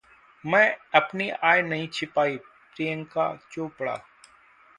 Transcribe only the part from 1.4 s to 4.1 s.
आय नहीं छिपाई: प्रियंका चोपड़ा